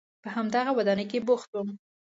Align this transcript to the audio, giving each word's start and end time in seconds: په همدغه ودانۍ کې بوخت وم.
په 0.23 0.29
همدغه 0.35 0.71
ودانۍ 0.77 1.05
کې 1.11 1.19
بوخت 1.27 1.49
وم. 1.53 1.69